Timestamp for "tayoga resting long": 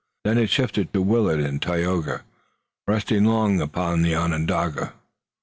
1.61-3.61